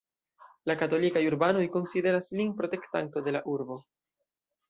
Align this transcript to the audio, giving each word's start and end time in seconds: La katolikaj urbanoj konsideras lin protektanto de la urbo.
La 0.69 0.75
katolikaj 0.77 1.21
urbanoj 1.31 1.65
konsideras 1.75 2.31
lin 2.39 2.55
protektanto 2.61 3.25
de 3.27 3.35
la 3.37 3.43
urbo. 3.57 3.77